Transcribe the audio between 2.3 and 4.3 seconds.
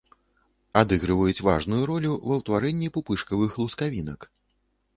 ўтварэнні пупышкавых лускавінак.